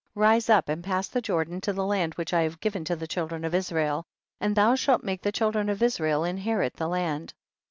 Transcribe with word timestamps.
Rise 0.15 0.49
up 0.49 0.67
and 0.67 0.83
pass 0.83 1.07
the 1.09 1.21
Jordan 1.21 1.61
to 1.61 1.73
the 1.73 1.85
land 1.85 2.15
which 2.15 2.33
I 2.33 2.41
have 2.41 2.59
given 2.59 2.83
to 2.85 2.95
the 2.95 3.05
children 3.05 3.45
of 3.45 3.53
Israel, 3.53 4.03
and 4.39 4.55
thou 4.55 4.73
shalt 4.73 5.03
make 5.03 5.21
the 5.21 5.31
children 5.31 5.69
of 5.69 5.83
Israel 5.83 6.23
inherit 6.23 6.73
the 6.77 6.87
land. 6.87 7.35